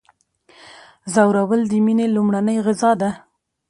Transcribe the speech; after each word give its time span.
ځورول 1.13 1.61
د 1.67 1.73
میني 1.85 2.07
لومړنۍ 2.15 2.57
غذا 2.65 2.91
ده. 3.01 3.09